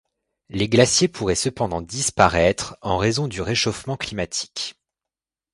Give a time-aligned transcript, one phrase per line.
[0.49, 4.73] Les glaciers pourraient cependant disparaître en raison du réchauffement climatique.